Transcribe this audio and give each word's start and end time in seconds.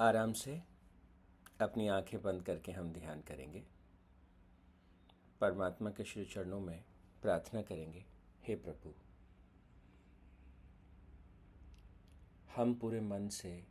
आराम 0.00 0.32
से 0.32 0.62
अपनी 1.60 1.88
आँखें 1.88 2.22
बंद 2.22 2.42
करके 2.42 2.72
हम 2.72 2.92
ध्यान 2.92 3.20
करेंगे। 3.20 3.64
परमात्मा 5.40 5.90
के 5.90 6.04
श्री 6.04 6.24
चरणों 6.24 6.60
में 6.60 6.84
प्रार्थना 7.22 7.62
करेंगे, 7.62 8.04
हे 8.42 8.56
प्रभु, 8.56 8.94
हम 12.56 12.74
पूरे 12.74 13.00
मन 13.00 13.28
से, 13.28 13.66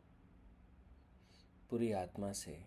पूरी 1.70 1.92
आत्मा 1.92 2.32
से 2.32 2.66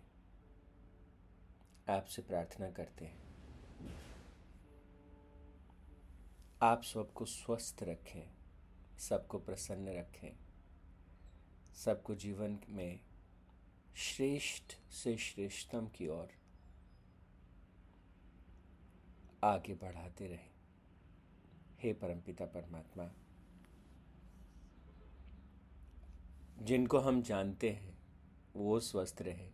आपसे 1.88 2.22
प्रार्थना 2.22 2.70
करते 2.70 3.04
हैं। 3.04 3.26
आप 6.62 6.82
सबको 6.82 7.24
स्वस्थ 7.24 7.82
रखें, 7.82 8.34
सबको 8.98 9.38
प्रसन्न 9.38 9.88
रखें, 9.88 10.36
सबको 11.74 12.14
जीवन 12.14 12.58
में 12.68 13.05
श्रेष्ठ 13.96 14.92
से 14.92 15.16
श्रेष्ठतम 15.16 15.86
की 15.86 16.08
ओर 16.08 16.28
आगे 19.44 19.74
बढ़ाते 19.74 20.26
रहें। 20.26 20.50
हे 21.80 21.92
परमपिता 21.92 22.44
परमात्मा, 22.44 23.10
जिनको 26.58 26.98
हम 26.98 27.22
जानते 27.22 27.70
हैं, 27.70 27.98
वो 28.56 28.80
स्वस्थ 28.80 29.16
रहे। 29.20 29.50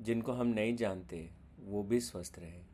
जिनको 0.00 0.32
हम 0.32 0.46
नहीं 0.46 0.76
जानते, 0.76 1.30
वो 1.58 1.82
भी 1.82 2.00
स्वस्थ 2.00 2.34
रहे। 2.38 2.64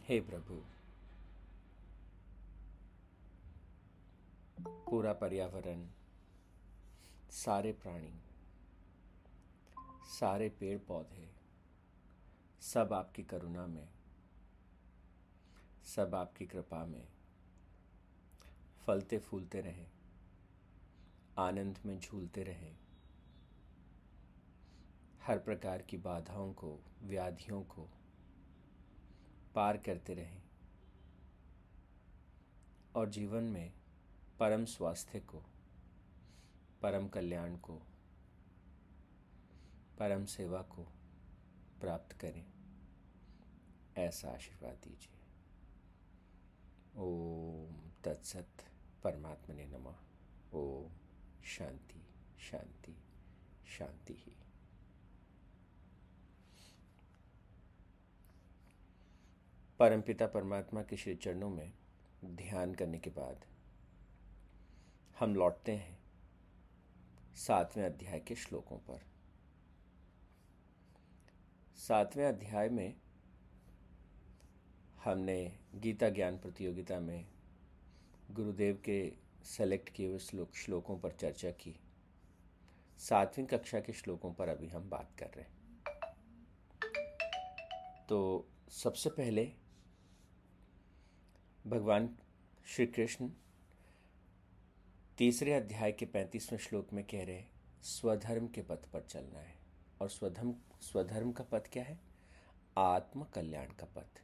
हे 0.00 0.20
प्रभु 0.20 0.75
पूरा 4.68 5.12
पर्यावरण, 5.12 5.88
सारे 7.30 7.72
प्राणी, 7.72 8.20
सारे 10.08 10.48
पेड़ 10.48 10.78
पौधे 10.78 11.34
सब 12.60 12.92
आपकी 12.92 13.22
करुणा 13.22 13.66
में, 13.66 13.88
सब 15.84 16.14
आपकी 16.14 16.46
कृपा 16.46 16.84
में 16.84 17.08
फलते 18.86 19.18
फूलते 19.18 19.60
रहे, 19.60 19.86
आनंद 21.38 21.78
में 21.86 22.00
झूलते 22.00 22.42
रहे। 22.42 22.74
हर 25.22 25.38
प्रकार 25.38 25.82
की 25.82 25.96
बाधाओं 25.96 26.52
को, 26.52 26.80
व्याधियों 27.02 27.62
को 27.62 27.88
पार 29.54 29.76
करते 29.76 30.14
रहें। 30.14 30.42
और 32.94 33.08
जीवन 33.08 33.42
में 33.42 33.75
परम 34.38 34.64
स्वास्थ्य 34.64 35.20
को, 35.20 35.44
परम 36.82 37.08
कल्याण 37.08 37.56
को, 37.56 37.74
परम 39.98 40.24
सेवा 40.24 40.62
को 40.62 40.82
प्राप्त 41.80 42.12
करें। 42.12 42.46
ऐसा 43.96 44.30
आशीर्वाद 44.30 44.74
दीजिए। 44.74 45.18
ओम 46.96 47.90
तत्सत 48.04 48.48
परमात्मा 49.04 49.56
ने 49.56 49.66
नमः। 49.66 49.96
ओम 50.52 50.90
शांति 51.44 52.06
शांति 52.40 52.96
शांति 53.78 54.14
ही। 54.14 54.36
परमपिता 59.78 60.26
परमात्मा 60.26 60.82
के 60.82 60.96
श्री 60.96 61.14
चरणों 61.14 61.50
में 61.50 61.72
ध्यान 62.24 62.74
करने 62.74 62.98
के 62.98 63.10
बाद 63.10 63.44
हम 65.20 65.34
लौटते 65.34 65.72
हैं 65.72 65.98
सातवें 67.34 67.84
अध्याय 67.84 68.20
के 68.20 68.34
श्लोकों 68.34 68.78
पर। 68.78 69.00
सातवें 71.76 72.26
अध्याय 72.26 72.68
में 72.68 72.94
हमने 75.04 75.58
गीता 75.74 76.08
ज्ञान 76.08 76.38
प्रतियोगिता 76.38 77.00
में 77.00 77.26
गुरुदेव 78.30 78.82
के 78.84 79.12
सेलेक्ट 79.44 79.88
किए 79.88 80.08
हुए 80.08 80.18
श्लोक, 80.18 80.54
श्लोकों 80.54 80.98
पर 80.98 81.10
चर्चा 81.10 81.50
की। 81.50 81.80
सातवीं 82.98 83.46
कक्षा 83.46 83.80
के 83.80 83.92
श्लोकों 83.92 84.32
पर 84.32 84.48
अभी 84.48 84.68
हम 84.68 84.90
बात 84.90 85.10
कर 85.18 85.26
रहे 85.26 85.44
हैं। 85.44 85.56
तो 88.08 88.48
सबसे 88.68 89.10
पहले 89.10 89.52
भगवान 91.66 92.18
श्री 92.66 92.86
कृष्ण 92.86 93.30
तीसरे 95.18 95.52
अध्याय 95.52 95.92
के 95.92 96.06
पैंतीसवें 96.06 96.58
श्लोक 96.58 96.92
में 96.92 97.04
कह 97.04 97.24
रहे 97.24 97.42
स्वधर्म 97.82 98.46
के 98.46 98.62
पथ 98.62 98.76
पर 98.76 99.00
चलना 99.00 99.38
है। 99.38 99.54
और 100.00 100.08
स्वधर्म 100.08 100.54
स्वधर्म 100.80 101.32
का 101.32 101.44
पथ 101.44 101.70
क्या 101.72 101.84
है? 101.84 101.98
आत्म 102.78 103.24
कल्याण 103.24 103.66
का 103.66 103.86
पथ, 103.96 104.20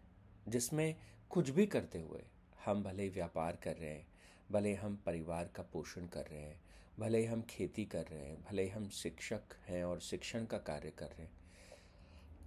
जिसमें 0.48 0.96
कुछ 1.30 1.50
भी 1.50 1.66
करते 1.66 1.98
हुए 1.98 2.22
हम 2.64 2.82
भले 2.82 3.08
व्यापार 3.08 3.56
कर 3.56 3.76
रहे 3.76 3.90
हैं, 3.90 4.06
भले 4.50 4.74
हम 4.74 4.96
परिवार 4.96 5.48
का 5.48 5.62
पोषण 5.62 6.06
कर 6.06 6.26
रहे 6.26 6.42
हैं, 6.42 6.60
भले 6.98 7.24
हम 7.26 7.42
खेती 7.42 7.84
कर 7.84 8.06
रहे 8.06 8.26
हैं, 8.26 8.42
भले 8.42 8.68
हम 8.68 8.88
शिक्षक 8.88 9.56
हैं 9.66 9.84
और 9.84 10.00
शिक्षण 10.00 10.44
का 10.44 10.58
कार्य 10.58 10.90
कर 10.90 11.06
रहे 11.06 11.22
हैं, 11.22 11.32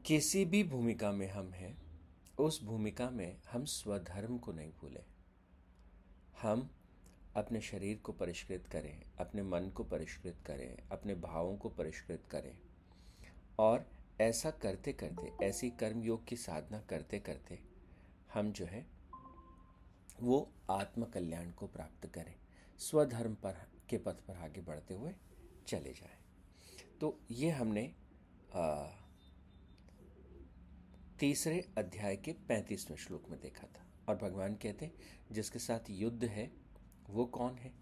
किसी 0.06 0.46
भी 0.46 0.64
भूमिका 0.64 1.12
में 1.12 1.28
हम 1.28 1.52
हैं, 1.54 1.78
उस 2.40 2.64
भूमिका 2.64 3.10
में 3.10 3.38
हम 3.52 3.66
स्वधर्म 3.66 4.38
को 4.38 4.52
नहीं 4.52 4.72
भूलें। 4.72 5.06
हम 6.42 6.75
अपने 7.36 7.62
शरीर 7.62 7.98
को 7.98 8.12
परिष्कृत 8.12 8.66
करें 8.72 9.04
अपने 9.20 9.44
मन 9.44 9.70
को 9.70 9.84
परिष्कृत 9.84 10.38
करें 10.46 10.78
अपने 10.92 11.16
भावों 11.16 11.58
को 11.58 11.70
परिष्कृत 11.70 12.24
करें। 12.32 12.58
और 13.60 13.90
ऐसा 14.22 14.52
करते 14.52 14.94
करते 14.94 15.46
ऐसी 15.46 15.70
कर्म 15.70 16.04
योग 16.04 16.26
की 16.28 16.36
साधना 16.36 16.82
करते 16.82 17.20
करते 17.20 17.60
हम 18.34 18.52
जो 18.52 18.66
है 18.66 18.86
वो 20.22 20.52
आत्म 20.70 21.06
कल्याण 21.06 21.52
को 21.52 21.68
प्राप्त 21.68 22.08
करें। 22.08 22.36
स्वधर्म 22.80 23.36
पर 23.36 23.58
के 23.90 23.98
पथ 23.98 24.20
पर 24.20 24.36
आगे 24.36 24.62
बढ़ते 24.62 24.94
हुए 24.94 25.16
चले 25.68 25.94
जाएँ। 25.94 26.18
तो 27.02 27.20
ये 27.32 27.50
हमने 27.50 27.96
आ, 28.56 28.88
तीसरे 31.20 31.70
अध्याय 31.78 32.16
के 32.16 32.34
पैंतीसवें 32.34 32.98
श्लोक 32.98 33.30
में 33.30 33.40
देखा 33.40 33.68
था। 33.68 33.86
और 34.10 34.16
भगवान 34.16 34.56
कहते 34.56 34.92
जिसके 35.32 35.60
साथ 35.60 35.80
युद्ध 35.90 36.24
है 36.24 36.65
वो 37.10 37.26
कौन 37.26 37.56
है 37.56 37.74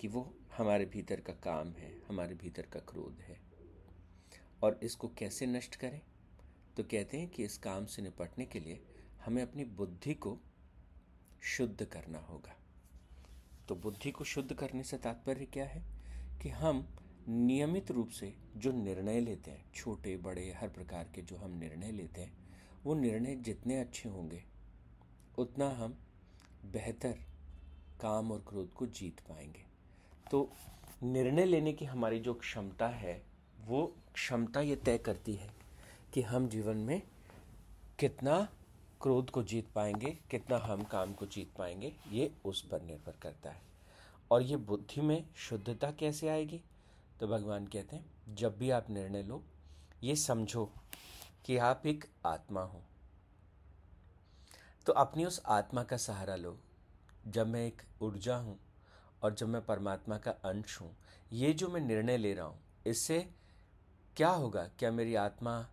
कि 0.00 0.08
वो 0.08 0.34
हमारे 0.56 0.84
भीतर 0.84 1.20
का 1.20 1.32
काम 1.32 1.72
है, 1.72 2.02
हमारे 2.08 2.34
भीतर 2.34 2.62
का 2.62 2.80
क्रोध 2.80 3.18
है? 3.20 3.40
और 4.62 4.80
इसको 4.82 5.08
कैसे 5.08 5.46
नष्ट 5.46 5.76
करें? 5.76 6.00
तो 6.76 6.82
कहते 6.82 7.18
हैं 7.18 7.28
कि 7.28 7.44
इस 7.44 7.58
काम 7.58 7.86
से 7.86 8.02
निपटने 8.02 8.46
के 8.46 8.60
लिए 8.60 8.84
हमें 9.24 9.42
अपनी 9.42 9.64
बुद्धि 9.64 10.14
को 10.14 10.38
शुद्ध 11.42 11.84
करना 11.84 12.18
होगा। 12.18 12.56
तो 13.68 13.74
बुद्धि 13.74 14.10
को 14.10 14.24
शुद्ध 14.24 14.54
करने 14.54 14.82
से 14.82 14.98
तात्पर्य 14.98 15.46
क्या 15.46 15.64
है? 15.64 15.82
कि 16.42 16.48
हम 16.48 16.88
नियमित 17.28 17.90
रूप 17.90 18.08
से 18.08 18.34
जो 18.56 18.72
निर्णय 18.72 19.20
लेते 19.20 19.50
हैं, 19.50 19.72
छोटे, 19.74 20.16
बड़े, 20.16 20.52
हर 20.52 20.68
प्रकार 20.68 21.10
के 21.14 21.22
जो 21.22 21.36
हम 21.36 21.50
निर्णय 21.50 21.92
लेते 21.92 22.20
हैं, 22.20 22.32
वो 22.84 22.94
निर्णय 22.94 23.36
जितने 23.36 23.80
अच्छे 23.80 24.08
होंगे, 24.08 24.44
उतना 25.38 25.68
हम 25.68 25.98
बेहतर 26.64 27.33
काम 28.04 28.32
और 28.32 28.44
क्रोध 28.48 28.72
को 28.72 28.86
जीत 28.86 29.20
पाएँगे। 29.20 29.64
तो 30.30 30.50
निर्णय 31.02 31.44
लेने 31.44 31.72
की 31.72 31.84
हमारी 31.84 32.20
जो 32.20 32.34
क्षमता 32.34 32.88
है, 32.88 33.22
वो 33.64 33.96
क्षमता 34.14 34.60
ये 34.60 34.76
तय 34.76 34.98
करती 34.98 35.34
है 35.34 35.54
कि 36.14 36.22
हम 36.22 36.48
जीवन 36.48 36.76
में 36.76 37.02
कितना 37.98 38.48
क्रोध 39.02 39.30
को 39.30 39.42
जीत 39.42 39.68
पाएँगे, 39.74 40.18
कितना 40.30 40.58
हम 40.58 40.82
काम 40.82 41.12
को 41.12 41.26
जीत 41.26 41.52
पाएँगे, 41.58 41.96
ये 42.10 42.34
उस 42.44 42.68
पर 42.68 42.82
निर्भर 42.82 43.12
करता 43.22 43.50
है। 43.50 43.62
और 44.30 44.42
ये 44.42 44.56
बुद्धि 44.56 45.00
में 45.00 45.26
शुद्धता 45.36 45.90
कैसे 45.90 46.28
आएगी? 46.28 46.62
तो 47.20 47.28
भगवान 47.28 47.66
कहते 47.66 47.96
हैं, 47.96 48.34
जब 48.34 48.58
भी 48.58 48.70
आप 48.70 48.90
निर्णय 48.90 49.22
लो, 49.22 49.42
ये 50.02 50.16
समझो 50.16 50.72
कि 51.44 51.56
आप 51.56 51.82
एक 51.86 52.04
आत्मा 52.26 52.62
हो। 52.62 52.82
तो 54.86 54.92
अपनी 54.92 55.24
उस 55.24 55.42
आत्मा 55.46 55.84
का 55.84 55.96
सहारा 55.96 56.36
लो 56.36 56.58
जब 57.28 57.46
मैं 57.46 57.66
एक 57.66 57.82
ऊर्जा 58.02 58.36
हूँ 58.36 58.58
और 59.22 59.34
जब 59.34 59.48
मैं 59.48 59.66
परमात्मा 59.66 60.18
का 60.18 60.30
अंश 60.30 60.80
हूँ, 60.80 60.96
ये 61.32 61.52
जो 61.52 61.68
मैं 61.68 61.80
निर्णय 61.80 62.16
ले 62.16 62.34
रहा 62.34 62.46
हूँ, 62.46 62.58
इससे 62.86 63.30
क्या 64.16 64.28
होगा? 64.28 64.64
क्या 64.78 64.90
मेरी 64.90 65.14
आत्मा 65.14 65.68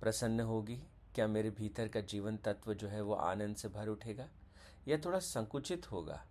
प्रसन्न 0.00 0.40
होगी? 0.40 0.82
क्या 1.14 1.26
मेरे 1.26 1.50
भीतर 1.50 1.88
का 1.88 2.00
जीवन 2.00 2.36
तत्व 2.36 2.74
जो 2.74 2.88
है 2.88 3.02
वो 3.02 3.14
आनंद 3.14 3.56
से 3.56 3.68
भर 3.68 3.88
उठेगा? 3.88 4.28
या 4.88 4.98
थोड़ा 4.98 5.18
संकुचित 5.18 5.90
होगा? 5.90 6.24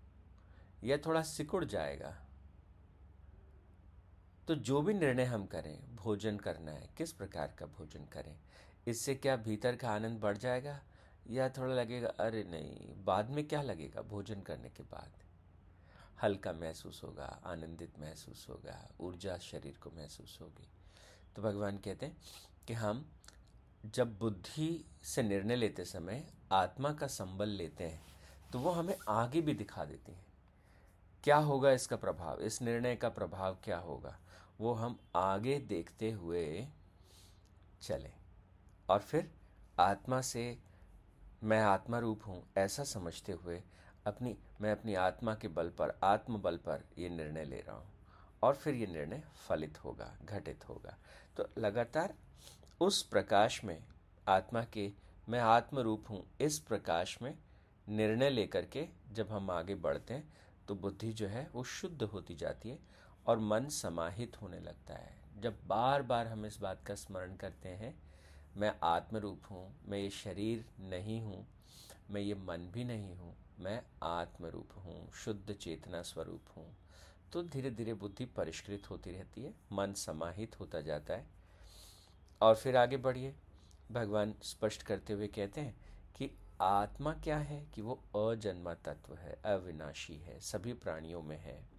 या 0.84 0.98
थोड़ा 0.98 1.22
सिकुड़ 1.22 1.66
जाएगा? 1.66 2.16
तो 4.48 4.56
जो 4.56 4.82
भी 4.82 4.94
निर्णय 4.94 5.24
हम 5.24 5.46
करें, 5.46 5.96
भोजन 5.96 6.38
करना 6.38 6.72
है, 6.72 6.90
किस 6.98 7.12
प्रकार 7.12 7.56
का 7.60 7.66
भोजन 7.66 8.06
करें, 8.06 8.36
इससे 8.88 9.16
क्या 9.16 9.36
भीतर 9.36 9.76
का 9.76 9.90
आनंद 9.90 10.20
बढ़ 10.20 10.38
जाएगा? 10.38 10.80
या 11.28 11.50
थोड़ा 11.50 11.74
लगेगा, 11.74 12.08
अरे 12.10 12.44
नहीं, 12.44 13.06
बाद 13.06 13.30
में 13.30 13.48
क्या 13.48 13.62
लगेगा 13.62 14.02
भोजन 14.02 14.42
करने 14.42 14.70
के 14.70 14.84
बाद? 14.84 15.12
हल्का 16.22 16.54
महसूस 16.54 17.02
होगा, 17.04 17.26
आनंदित 17.46 18.00
महसूस 18.00 18.46
होगा, 18.50 18.90
ऊर्जा 19.00 19.38
शरीर 19.38 19.78
को 19.84 19.92
महसूस 19.92 20.38
होगी। 20.42 20.68
तो 21.36 21.42
भगवान 21.42 21.78
कहते 21.78 22.06
हैं 22.06 22.18
कि 22.68 22.74
हम 22.74 23.06
जब 23.86 24.18
बुद्धि 24.20 24.86
से 25.04 25.24
निर्णय 25.24 25.56
लेते 25.56 25.86
समय 25.86 26.26
आत्मा 26.52 26.94
का 26.94 27.08
संबल 27.08 27.50
लेते 27.50 27.84
हैं 27.84 28.02
तो 28.52 28.60
वो 28.60 28.72
हमें 28.72 28.96
आगे 29.10 29.42
भी 29.42 29.54
दिखा 29.54 29.86
देती 29.86 30.12
हैं। 30.12 30.26
क्या 31.24 31.38
होगा 31.38 31.72
इसका 31.72 31.96
प्रभाव? 31.96 32.40
इस 32.40 32.62
निर्णय 32.62 32.96
का 32.96 33.10
प्रभाव 33.10 33.58
क्या 33.64 33.78
होगा? 33.78 34.18
वो 34.60 34.74
हम 34.74 35.00
आगे 35.16 35.60
देखते 35.60 36.12
हुए 36.12 36.68
चलें। 37.82 38.14
और 38.90 39.00
फिर 39.00 39.32
आत्मा 39.80 40.22
से 40.22 40.58
मैं 41.42 41.60
आत्मा 41.62 42.00
रूप 42.00 42.22
हूँ, 42.28 42.42
ऐसा 42.58 42.84
समझते 42.84 43.32
हुए 43.34 43.62
अपनी, 44.08 44.36
मैं 44.62 44.72
अपनी 44.72 44.94
आत्मा 44.96 45.34
के 45.34 45.48
बल 45.48 45.70
पर 45.70 45.98
आत्म 46.04 46.38
बल 46.38 46.58
पर 46.58 46.84
ये 46.98 47.10
निर्णय 47.10 47.46
ले 47.46 47.60
रहा 47.60 47.76
हूँ। 47.76 47.92
और 48.44 48.56
फिर 48.56 48.76
ये 48.76 48.88
निर्णय 48.88 49.24
फलित 49.48 49.78
होगा, 49.84 50.12
घटित 50.26 50.68
होगा। 50.70 50.98
तो 51.38 51.50
लगातार 51.58 52.14
उस 52.82 53.02
प्रकाश 53.04 53.64
में 53.64 53.78
आत्मा 54.28 54.64
के, 54.64 54.92
मैं 55.30 55.40
आत्म 55.40 55.80
रूप 55.80 56.10
हूँ, 56.10 56.24
इस 56.42 56.60
प्रकाश 56.60 57.18
में 57.22 57.34
निर्णय 57.88 58.30
लेकर 58.30 58.66
के 58.66 58.88
जब 59.14 59.32
हम 59.32 59.52
आगे 59.52 59.76
बढ़ते 59.78 60.14
हैं 60.14 60.28
तो 60.68 60.76
बुद्धि 60.76 61.12
जो 61.14 61.28
है 61.28 61.48
वो 61.54 61.64
शुद्ध 61.64 62.04
होती 62.04 62.36
जाती 62.36 62.70
है 62.70 62.80
और 63.26 63.40
मन 63.40 63.68
समाहित 63.72 64.42
होने 64.42 64.60
लगता 64.60 64.94
है। 64.94 65.18
जब 65.42 65.58
बार 65.68 66.02
बार 66.02 66.28
हम 66.28 66.46
इस 66.46 66.60
बात 66.60 66.84
का 66.86 66.96
स्मरण 66.96 67.36
करते 67.36 67.70
हैं 67.70 67.94
मैं 68.60 68.76
आत्मरूप 68.84 69.42
हूँ, 69.52 69.74
मैं 69.88 70.00
ये 70.00 70.10
शरीर 70.10 70.66
नहीं 70.80 71.22
हूँ, 71.22 71.48
मैं 72.12 72.22
ये 72.22 72.36
मन 72.36 72.70
भी 72.74 72.84
नहीं 72.84 73.16
हूँ, 73.16 73.36
मैं 73.60 73.82
आत्मरूप 74.04 74.70
हूँ, 74.78 75.12
शुद्ध 75.12 75.54
चेतना 75.54 76.02
स्वरूप 76.02 76.46
हूँ। 76.58 76.76
तो 77.34 77.44
धीरे 77.44 77.72
धीरे 77.72 77.94
बुद्धि 77.94 78.26
परिष्कृत 78.26 78.90
होती 78.90 79.12
रहती 79.12 79.44
है, 79.44 79.54
मन 79.72 79.94
समाहित 79.94 80.60
होता 80.60 80.82
जाता 80.82 81.14
है। 81.14 81.28
और 82.42 82.56
फिर 82.56 82.78
आगे 82.78 82.98
बढ़िए। 82.98 83.36
भगवान 83.92 84.34
स्पष्ट 84.44 84.84
करते 84.84 85.14
हुए 85.14 85.28
कहते 85.28 85.62
हैं 85.62 85.76
कि 86.16 86.32
आत्मा 86.62 87.14
क्या 87.14 87.38
है 87.38 87.66
कि 87.74 87.82
वो 87.82 87.94
अजन्मा 88.16 88.74
तत्व 88.74 89.14
है, 89.14 89.40
अविनाशी 89.46 90.18
है, 90.18 90.40
सभी 90.40 90.74
प्राणियों 90.74 91.22
में 91.22 91.38
है। 91.38 91.70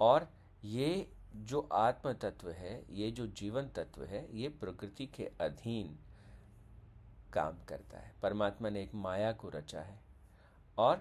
और 0.00 0.28
ये 0.64 1.12
जो 1.36 1.68
आत्म 1.72 2.12
तत्व 2.12 2.50
है, 2.50 2.84
ये 2.90 3.10
जो 3.10 3.26
जीवन 3.26 3.68
तत्व 3.68 4.04
है, 4.04 4.38
ये 4.38 4.48
प्रकृति 4.48 5.06
के 5.06 5.30
अधीन 5.40 5.98
काम 7.32 7.64
करता 7.64 7.98
है। 7.98 8.14
परमात्मा 8.22 8.68
ने 8.68 8.82
एक 8.82 8.94
माया 8.94 9.32
को 9.32 9.48
रचा 9.48 9.80
है 9.80 10.00
और 10.78 10.96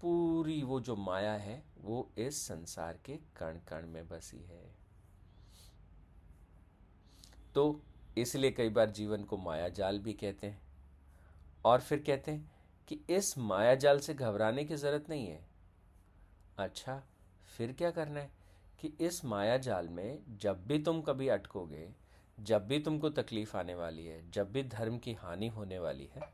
पूरी 0.00 0.62
वो 0.62 0.80
जो 0.80 0.96
माया 0.96 1.32
है, 1.32 1.62
वो 1.78 2.10
इस 2.18 2.46
संसार 2.46 2.98
के 3.04 3.16
कण 3.16 3.58
कण 3.68 3.86
में 3.86 4.08
बसी 4.08 4.38
है। 4.38 4.74
तो 7.54 7.80
इसलिए 8.18 8.50
कई 8.50 8.68
बार 8.68 8.90
जीवन 8.90 9.24
को 9.24 9.36
माया 9.36 9.68
जाल 9.68 9.98
भी 9.98 10.12
कहते 10.12 10.46
हैं 10.46 10.62
और 11.64 11.80
फिर 11.80 11.98
कहते 11.98 12.32
हैं 12.32 12.50
कि 12.88 13.00
इस 13.10 13.38
माया 13.38 13.74
जाल 13.74 13.98
से 13.98 14.14
घबराने 14.14 14.64
की 14.64 14.76
ज़रूरत 14.76 15.10
नहीं 15.10 15.26
है। 15.26 15.46
अच्छा 16.58 17.02
फिर 17.56 17.72
क्या 17.72 17.90
करना 17.90 18.20
है? 18.20 18.37
कि 18.80 18.92
इस 19.00 19.24
माया 19.24 19.56
जाल 19.56 19.88
में 19.88 20.18
जब 20.40 20.66
भी 20.66 20.78
तुम 20.78 21.00
कभी 21.00 21.28
अटकोगे, 21.28 21.88
जब 22.38 22.66
भी 22.66 22.78
तुमको 22.78 23.10
तकलीफ़ 23.10 23.56
आने 23.56 23.74
वाली 23.74 24.06
है, 24.06 24.20
जब 24.30 24.52
भी 24.52 24.62
धर्म 24.62 24.98
की 24.98 25.12
हानि 25.12 25.48
होने 25.48 25.78
वाली 25.78 26.08
है 26.14 26.30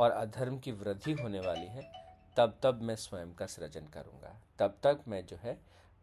और 0.00 0.10
अधर्म 0.10 0.58
की 0.58 0.72
वृद्धि 0.72 1.12
होने 1.12 1.40
वाली 1.40 1.66
है, 1.66 1.90
तब 2.36 2.58
तब 2.62 2.82
मैं 2.82 2.96
स्वयं 2.96 3.32
का 3.34 3.46
सृजन 3.46 3.86
करूँगा। 3.86 4.36
तब 4.58 4.78
तक 4.82 5.04
मैं 5.08 5.24
जो 5.26 5.36
है 5.36 5.54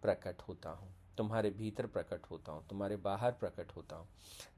प्रकट 0.02 0.42
होता 0.42 0.70
हूँ। 0.70 0.90
तुम्हारे 1.18 1.50
भीतर 1.50 1.86
प्रकट 1.86 2.26
होता 2.32 2.52
हूँ, 2.52 2.66
तुम्हारे 2.68 2.96
बाहर 2.96 3.32
प्रकट 3.32 3.76
होता 3.76 3.96
हूँ। 3.96 4.08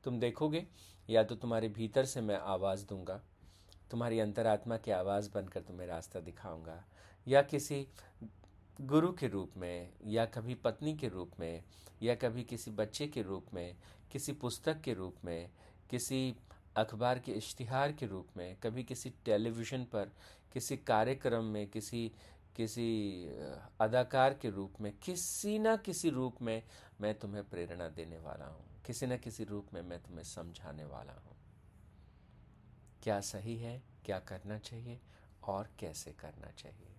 तुम 0.04 0.20
देखोगे, 0.20 0.66
या 1.10 1.24
तो 1.24 1.36
तुम्हारे 1.36 1.70
भीतर 1.70 2.06
से 2.06 2.22
मैं 2.22 2.38
आवाज़ 2.38 2.86
दूँगा, 2.88 3.22
तुम्हारी 3.92 4.20
अंतरात्मा 4.20 4.78
की 4.78 4.92
आवाज़ 4.92 5.30
बनकर 5.34 5.62
तुम्हें 5.62 5.88
रास्ता 5.88 6.20
दिखाऊँगा, 6.20 6.84
या 7.28 7.42
किसी 7.42 7.88
गुरु 8.82 9.14
के 9.14 9.28
रूप 9.28 9.52
में 9.58 9.94
या 10.06 10.26
कभी 10.26 10.56
पत्नी 10.56 10.98
के 10.98 11.08
रूप 11.08 11.32
में 11.40 11.64
या 12.04 12.16
कभी 12.16 12.44
किसी 12.44 12.72
बच्चे 12.72 13.08
के 13.08 13.22
रूप 13.22 13.46
में, 13.54 13.78
किसी 14.12 14.32
पुस्तक 14.32 14.82
के 14.82 14.94
रूप 14.94 15.16
में, 15.26 15.50
किसी 15.90 16.36
अखबार 16.78 17.20
के 17.20 17.32
इश्तिहार 17.32 17.92
के 17.92 18.06
रूप 18.06 18.28
में, 18.38 18.56
कभी 18.56 18.84
किसी 18.84 19.10
टेलीविज़न 19.10 19.84
पर, 19.84 20.12
किसी 20.54 20.78
कार्यक्रम 20.78 21.44
में, 21.44 21.68
किसी 21.68 22.12
किसी 22.56 23.26
अदाकार 23.80 24.34
के 24.34 24.50
रूप 24.50 24.74
में, 24.82 24.94
किसी 25.04 25.60
न 25.60 25.78
किसी 25.78 26.10
रूप 26.10 26.42
में 26.42 26.64
मैं 27.02 27.20
तुम्हें 27.20 27.50
प्रेरणा 27.50 27.88
देने 27.88 28.18
वाला 28.18 28.46
हूँ। 28.46 28.66
किसी 28.86 29.06
न 29.06 29.18
किसी 29.18 29.44
रूप 29.44 29.68
में 29.74 29.82
मैं 29.82 30.00
तुम्हें 30.04 30.24
समझाने 30.24 30.86
वाला 30.86 31.14
हूँ। 31.14 31.36
क्या 33.04 33.20
सही 33.20 33.58
है? 33.58 33.84
क्या 34.06 34.20
करना 34.20 34.58
चाहिए? 34.58 35.00
और 35.44 35.70
कैसे 35.80 36.12
करना 36.12 36.52
चाहिए? 36.52 36.95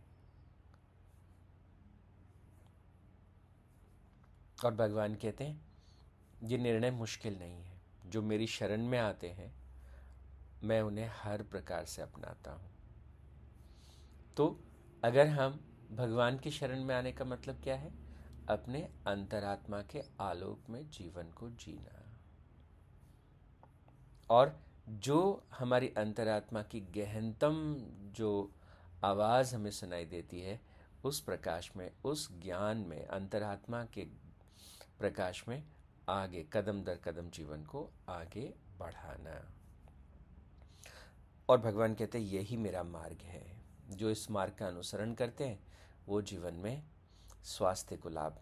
और 4.64 4.74
भगवान 4.74 5.14
कहते 5.14 5.44
हैं, 5.44 5.60
ये 6.42 6.58
निर्णय 6.58 6.90
मुश्किल 6.90 7.38
नहीं 7.38 7.64
है। 7.64 7.80
जो 8.06 8.22
मेरी 8.22 8.46
शरण 8.46 8.82
में 8.82 8.98
आते 8.98 9.28
हैं, 9.28 9.54
मैं 10.64 10.82
उन्हें 10.82 11.10
हर 11.12 11.42
प्रकार 11.42 11.84
से 11.84 12.02
अपनाता 12.02 12.52
हूँ। 12.52 12.70
तो 14.36 14.60
अगर 15.04 15.26
हम 15.26 15.60
भगवान 15.92 16.38
की 16.38 16.50
शरण 16.50 16.84
में 16.84 16.94
आने 16.94 17.12
का 17.12 17.24
मतलब 17.24 17.62
क्या 17.62 17.76
है? 17.76 17.92
अपने 18.48 18.82
अंतरात्मा 19.06 19.82
के 19.82 20.02
आलोक 20.20 20.70
में 20.70 20.90
जीवन 20.90 21.30
को 21.30 21.50
जीना। 21.50 22.18
और 24.30 24.60
जो 24.88 25.44
हमारी 25.58 25.88
अंतरात्मा 25.88 26.62
की 26.62 26.80
गहनतम 26.80 27.76
जो 28.12 28.52
आवाज़ 29.04 29.54
हमें 29.54 29.70
सुनाई 29.70 30.04
देती 30.04 30.40
है, 30.40 30.60
उस 31.04 31.20
प्रकाश 31.20 31.72
में, 31.76 31.92
उस 32.04 32.40
ज्ञान 32.40 32.76
में, 32.76 33.06
अंतरात्मा 33.06 33.84
के 33.84 34.25
प्रकाश 34.98 35.48
में 35.48 35.64
आगे, 36.08 36.46
कदम 36.52 36.84
दर 36.84 36.96
कदम 36.96 37.30
जीवन 37.30 37.64
को 37.64 37.90
आगे 38.08 38.54
बढ़ाना। 38.78 39.52
और 41.48 41.60
भगवान 41.60 41.94
कहते 41.94 42.18
हैं, 42.18 42.24
यही 42.24 42.56
मेरा 42.56 42.82
मार्ग 42.82 43.18
है। 43.22 43.62
जो 43.88 44.10
इस 44.10 44.30
मार्ग 44.30 44.54
का 44.54 44.66
अनुसरण 44.66 45.14
करते 45.14 45.44
हैं, 45.44 45.60
वो 46.06 46.22
जीवन 46.22 46.54
में 46.54 46.84
स्वास्थ्य 47.44 47.96
को 47.96 48.08
लाभ 48.08 48.32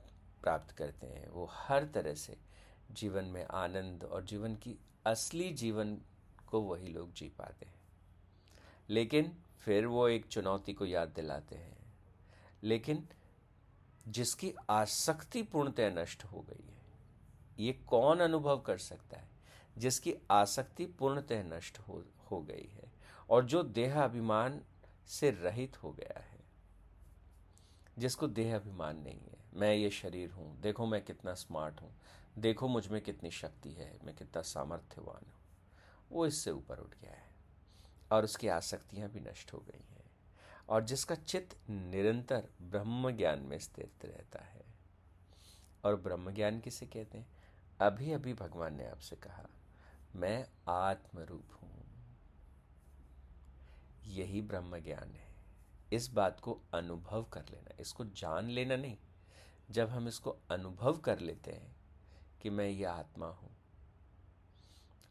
प्राप्त 0.43 0.71
करते 0.71 1.07
हैं। 1.07 1.29
वो 1.29 1.49
हर 1.53 1.87
तरह 1.87 2.15
से 2.15 2.37
जीवन 2.91 3.25
में 3.25 3.45
आनंद 3.45 4.05
और 4.05 4.25
जीवन 4.25 4.57
की 4.57 4.79
असली 5.07 5.53
जीवन 5.53 6.01
को 6.47 6.61
वही 6.61 6.89
लोग 6.89 7.13
जी 7.13 7.29
पाते 7.29 7.67
हैं। 7.67 7.75
लेकिन 8.91 9.37
फिर 9.59 9.87
वो 9.87 10.09
एक 10.09 10.27
चुनौती 10.27 10.73
को 10.73 10.87
याद 10.87 11.09
दिलाते 11.09 11.57
हैं। 11.57 11.79
लेकिन 12.63 13.09
जिसकी 14.09 14.55
आसक्ति 14.71 15.43
पूर्णतः 15.43 15.91
नष्ट 15.91 16.25
हो 16.25 16.41
गई 16.41 16.67
है। 16.67 16.75
ये 17.59 17.73
कौन 17.73 18.21
अनुभव 18.21 18.61
कर 18.61 18.79
सकता 18.79 19.17
है? 19.17 19.29
जिसकी 19.79 20.15
आसक्ति 20.31 20.87
पूर्णतः 20.87 21.43
नष्ट 21.43 21.79
हो 21.79 22.05
हो 22.31 22.41
गई 22.41 22.69
है 22.75 22.93
और 23.31 23.45
जो 23.45 23.63
देह 23.63 24.03
अभिमान 24.03 24.63
से 25.07 25.31
रहित 25.31 25.83
हो 25.83 25.93
गया 25.93 26.21
है। 26.21 26.41
जिसको 27.99 28.29
देह 28.29 28.57
अभिमान 28.57 28.97
नहीं 28.97 29.21
है। 29.21 29.39
मैं 29.55 29.75
ये 29.75 29.91
शरीर 29.91 30.31
हूँ। 30.31 30.61
देखो 30.61 30.87
मैं 30.87 31.05
कितना 31.05 31.35
स्मार्ट 31.35 31.81
हूँ। 31.83 31.95
देखो 32.39 32.69
मुझमें 32.69 33.01
कितनी 33.01 33.31
शक्ति 33.31 33.71
है। 33.73 33.99
मैं 34.05 34.17
कितना 34.17 34.43
सामर्थ्यवान 34.43 35.27
हूँ। 35.27 35.41
वो 36.13 36.27
इससे 36.27 36.51
ऊपर 36.51 36.79
उठ 36.79 36.95
गया 37.01 37.13
है 37.13 37.31
और 38.13 38.25
उसकी 38.25 38.49
आसक्तियाँ 38.49 39.09
भी 39.09 39.21
नष्ट 39.21 39.53
हो 39.53 39.59
गई 39.59 39.85
हैं। 39.91 40.04
और 40.69 40.85
जिसका 40.85 41.15
चित्त 41.15 41.71
निरंतर 41.71 42.49
ब्रह्म 42.63 43.11
ज्ञान 43.11 43.39
में 43.39 43.59
स्थित 43.59 44.05
रहता 44.05 44.45
है। 44.45 44.65
और 45.85 45.97
ब्रह्म 45.97 46.31
ज्ञान 46.31 46.61
किसे 46.61 46.87
कहते 46.87 47.19
हैं? 47.19 47.27
अभी 47.81 48.13
अभी 48.13 48.35
भगवान 48.35 48.75
ने 48.75 48.87
आपसे 48.87 49.17
कहा, 49.17 49.47
मैं 50.15 50.47
आत्मरूप 50.69 51.59
हूँ। 51.63 51.85
यही 54.05 54.41
ब्रह्म 54.43 54.79
ज्ञान 54.79 55.09
है। 55.11 55.35
इस 55.93 56.09
बात 56.09 56.41
को 56.41 56.61
अनुभव 56.75 57.25
कर 57.25 57.45
लेना। 57.51 57.75
इसको 57.81 58.05
जान 58.05 58.49
लेना 58.49 58.77
नहीं। 58.77 58.97
जब 59.71 59.89
हम 59.89 60.09
इसको 60.09 60.37
अनुभव 60.51 60.97
कर 60.99 61.19
लेते 61.19 61.53
हैं 61.53 61.77
कि 62.43 62.51
मैं 62.51 62.69
ये 62.69 62.85
आत्मा 62.85 63.27
हूँ, 63.27 63.51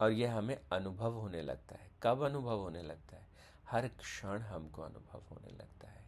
और 0.01 0.12
यह 0.12 0.36
हमें 0.36 0.60
अनुभव 0.72 1.13
होने 1.13 1.41
लगता 1.41 1.75
है। 1.75 1.91
कब 2.03 2.22
अनुभव 2.22 2.60
होने 2.60 2.81
लगता 2.81 3.17
है? 3.17 3.27
हर 3.70 3.88
क्षण 3.88 4.39
हमको 4.41 4.82
अनुभव 4.82 5.24
होने 5.32 5.51
लगता 5.51 5.89
है 5.89 6.03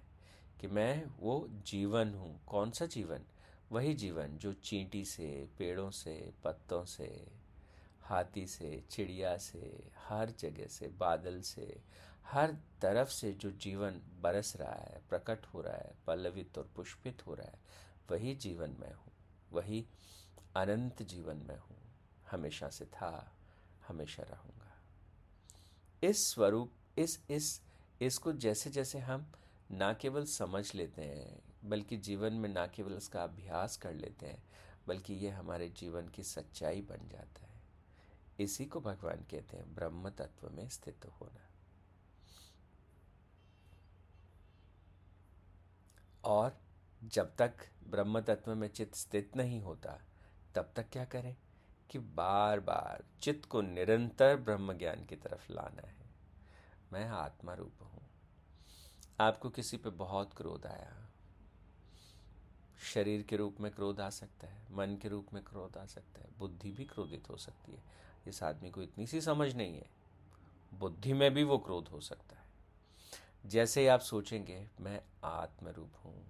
कि 0.59 0.67
मैं 0.67 1.05
वो 1.19 1.47
जीवन 1.51 2.13
हूँ, 2.13 2.45
कौन 2.45 2.71
सा 2.71 2.85
जीवन? 2.85 3.19
वही 3.71 3.93
जीवन 3.93 4.37
जो 4.37 4.53
चींटी 4.53 5.05
से, 5.05 5.49
पेड़ों 5.57 5.91
से, 5.91 6.33
पत्तों 6.43 6.85
से, 6.85 7.27
हाथी 8.01 8.47
से, 8.47 8.83
चिड़िया 8.89 9.37
से, 9.37 9.91
हर 9.97 10.29
जगह 10.29 10.67
से, 10.67 10.87
बादल 10.87 11.41
से, 11.41 11.81
हर 12.25 12.51
तरफ़ 12.81 13.09
से 13.09 13.33
जो 13.33 13.51
जीवन 13.51 14.01
बरस 14.21 14.55
रहा 14.55 14.73
है, 14.73 15.01
प्रकट 15.09 15.45
हो 15.45 15.61
रहा 15.61 15.75
है, 15.75 15.93
पल्लवित 16.07 16.57
और 16.57 16.69
पुष्पित 16.75 17.27
हो 17.27 17.33
रहा 17.33 17.47
है, 17.47 17.59
वही 18.11 18.35
जीवन 18.35 18.69
मैं 18.79 18.93
हूँ, 18.93 19.11
वही 19.51 19.85
अनंत 20.55 21.03
जीवन 21.03 21.37
में 21.37 21.57
हूँ। 21.57 21.77
हमेशा 22.31 22.69
से 22.69 22.85
था, 22.85 23.37
हमेशा 23.87 24.23
रहूँगा। 24.23 24.77
इस 26.03 26.33
स्वरूप 26.33 26.71
इस 26.97 27.23
इस, 27.29 27.61
इसको 28.01 28.33
जैसे 28.33 28.69
जैसे 28.69 28.99
हम 28.99 29.31
ना 29.71 29.93
केवल 29.93 30.25
समझ 30.25 30.75
लेते 30.75 31.01
हैं, 31.01 31.43
बल्कि 31.65 31.97
जीवन 31.97 32.33
में 32.33 32.49
ना 32.49 32.67
केवल 32.67 32.93
उसका 32.93 33.23
अभ्यास 33.23 33.77
कर 33.77 33.93
लेते 33.93 34.25
हैं, 34.25 34.43
बल्कि 34.87 35.13
ये 35.13 35.29
हमारे 35.29 35.69
जीवन 35.69 36.07
की 36.07 36.23
सच्चाई 36.23 36.81
बन 36.81 37.09
जाता 37.09 37.45
है। 37.45 37.61
इसी 38.39 38.65
को 38.65 38.81
भगवान 38.81 39.17
कहते 39.17 39.57
हैं, 39.57 39.75
ब्रह्म 39.75 40.09
तत्व 40.09 40.49
में 40.49 40.69
स्थित 40.69 41.05
होना। 41.21 41.49
और 46.23 46.57
जब 47.03 47.35
तक 47.35 47.53
ब्रह्म 47.87 48.21
तत्व 48.21 48.55
में 48.55 48.67
चित्त 48.67 48.95
स्थित 48.95 49.35
नहीं 49.35 49.61
होता, 49.61 50.01
तब 50.55 50.73
तक 50.75 50.89
क्या 50.89 51.05
करें 51.05 51.35
कि 51.89 51.99
बार 51.99 52.59
बार 52.59 53.03
चित्त 53.21 53.49
को 53.49 53.61
निरंतर 53.61 54.35
ब्रह्म 54.35 54.73
ज्ञान 54.73 55.05
की 55.05 55.15
तरफ़ 55.15 55.53
लाना 55.53 55.87
है। 55.87 56.04
मैं 56.93 57.09
आत्मा 57.09 57.53
रूप 57.53 57.73
हूँ। 57.81 58.01
आपको 59.19 59.49
किसी 59.49 59.77
पे 59.77 59.89
बहुत 59.89 60.33
क्रोध 60.33 60.65
आया। 60.65 61.07
शरीर 62.93 63.23
के 63.23 63.35
रूप 63.35 63.55
में 63.59 63.71
क्रोध 63.71 63.99
आ 63.99 64.09
सकता 64.09 64.47
है, 64.47 64.67
मन 64.71 64.97
के 65.01 65.07
रूप 65.07 65.27
में 65.33 65.43
क्रोध 65.43 65.77
आ 65.77 65.85
सकता 65.85 66.21
है, 66.21 66.29
बुद्धि 66.37 66.71
भी 66.71 66.85
क्रोधित 66.85 67.29
हो 67.29 67.37
सकती 67.37 67.71
है। 67.71 67.83
इस 68.27 68.43
आदमी 68.43 68.71
को 68.71 68.81
इतनी 68.81 69.07
सी 69.07 69.21
समझ 69.21 69.55
नहीं 69.55 69.77
है। 69.77 69.89
बुद्धि 70.73 71.13
में 71.13 71.33
भी 71.33 71.43
वो 71.43 71.57
क्रोध 71.57 71.87
हो 71.87 72.01
सकता 72.01 72.35
है। 72.35 72.45
जैसे 73.45 73.81
ही 73.81 73.87
आप 73.87 73.99
सोचेंगे, 73.99 74.69
मैं 74.81 75.01
आत्म 75.23 75.67
रूप 75.67 75.91
हूँ। 76.05 76.25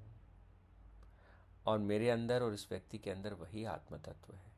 और 1.66 1.80
मेरे 1.80 2.10
अंदर 2.10 2.44
और 2.44 2.54
इस 2.54 2.68
व्यक्ति 2.72 2.98
के 2.98 3.12
अंदर 3.12 3.34
वही 3.34 3.66
आत्म 3.66 3.98
तत्व 3.98 4.34
है। 4.34 4.52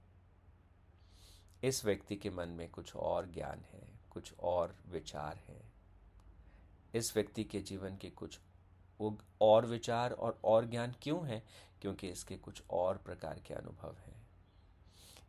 इस 1.63 1.85
व्यक्ति 1.85 2.15
के 2.15 2.29
मन 2.29 2.49
में 2.49 2.69
कुछ 2.69 2.95
और 2.95 3.31
ज्ञान 3.31 3.59
है, 3.59 3.87
कुछ 4.11 4.33
और 4.39 4.75
विचार 4.87 5.37
है। 5.37 5.66
इस 6.97 7.15
व्यक्ति 7.15 7.43
के 7.43 7.59
जीवन 7.59 7.97
के 7.97 8.09
कुछ 8.09 8.39
और 9.41 9.65
विचार 9.65 10.11
और 10.11 10.39
और 10.43 10.65
ज्ञान 10.65 10.95
क्यों 11.01 11.27
है? 11.27 11.43
क्योंकि 11.81 12.09
इसके 12.09 12.37
कुछ 12.37 12.61
और 12.69 12.97
प्रकार 12.97 13.39
के 13.39 13.53
अनुभव 13.53 13.95
हैं। 14.05 14.27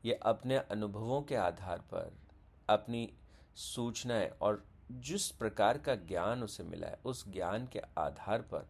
ये 0.04 0.14
अपने 0.14 0.56
अनुभवों 0.56 1.22
के 1.22 1.34
आधार 1.34 1.78
पर 1.78 2.16
अपनी 2.68 3.12
सूचनाएँ 3.56 4.28
और 4.28 4.64
जिस 4.90 5.30
प्रकार 5.30 5.78
का 5.78 5.94
ज्ञान 5.94 6.42
उसे 6.42 6.62
मिला 6.62 6.86
है, 6.86 6.98
उस 7.04 7.28
ज्ञान 7.28 7.66
के 7.66 7.80
आधार 7.98 8.42
पर 8.42 8.68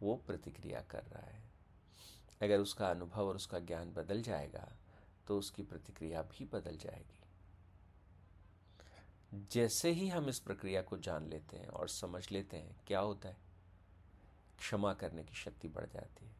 वो 0.00 0.14
प्रतिक्रिया 0.26 0.80
कर 0.80 1.02
रहा 1.02 1.26
है। 1.26 1.42
अगर 2.42 2.60
उसका 2.60 2.90
अनुभव 2.90 3.28
और 3.28 3.36
उसका 3.36 3.58
ज्ञान 3.58 3.92
बदल 3.92 4.22
जाएगा 4.22 4.68
तो 5.26 5.38
उसकी 5.38 5.62
प्रतिक्रिया 5.62 6.22
भी 6.22 6.44
बदल 6.44 6.76
जाएगी। 6.76 7.19
जैसे 9.34 9.90
ही 9.90 10.08
हम 10.08 10.28
इस 10.28 10.38
प्रक्रिया 10.38 10.82
को 10.82 10.98
जान 10.98 11.26
लेते 11.26 11.56
हैं 11.56 11.68
और 11.68 11.88
समझ 11.88 12.32
लेते 12.32 12.56
हैं, 12.56 12.80
क्या 12.86 13.00
होता 13.00 13.28
है? 13.28 13.36
क्षमा 14.58 14.94
करने 14.94 15.24
की 15.24 15.34
शक्ति 15.34 15.68
बढ़ 15.68 15.86
जाती 15.86 16.26
है। 16.26 16.32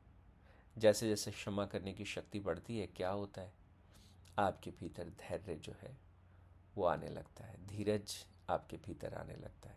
जैसे 0.78 1.08
जैसे 1.08 1.30
क्षमा 1.30 1.66
करने 1.66 1.92
की 1.92 2.04
शक्ति 2.04 2.40
बढ़ती 2.40 2.78
है, 2.78 2.86
क्या 2.86 3.10
होता 3.10 3.40
है? 3.40 3.52
आपके 4.38 4.70
भीतर 4.70 5.04
धैर्य 5.04 5.54
जो 5.54 5.72
है, 5.72 5.98
वो 6.76 6.84
आने 6.84 7.08
लगता 7.08 7.44
है। 7.44 7.66
धीरज 7.66 8.26
आपके 8.50 8.76
भीतर 8.76 9.14
आने 9.14 9.36
लगता 9.36 9.68
है। 9.68 9.76